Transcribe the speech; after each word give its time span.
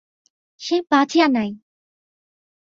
সে 0.61 0.75
বাঁচিয়া 0.91 1.27
নাই। 1.27 1.49